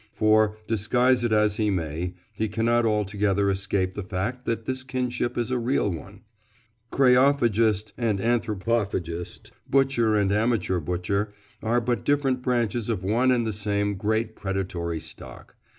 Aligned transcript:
For, 0.13 0.57
disguise 0.65 1.23
it 1.23 1.31
as 1.31 1.57
he 1.57 1.69
may, 1.69 2.15
he 2.33 2.47
cannot 2.47 2.87
altogether 2.87 3.51
escape 3.51 3.93
the 3.93 4.01
fact 4.01 4.45
that 4.45 4.65
this 4.65 4.81
kinship 4.81 5.37
is 5.37 5.51
a 5.51 5.59
real 5.59 5.91
one. 5.91 6.23
Kreophagist 6.91 7.93
and 7.99 8.17
anthropophagist, 8.17 9.51
butcher 9.69 10.15
and 10.15 10.31
amateur 10.31 10.79
butcher, 10.79 11.31
are 11.61 11.79
but 11.81 12.03
different 12.03 12.41
branches 12.41 12.89
of 12.89 13.03
one 13.03 13.29
and 13.31 13.45
the 13.45 13.53
same 13.53 13.93
great 13.93 14.35
predatory 14.35 14.99
stock. 14.99 15.55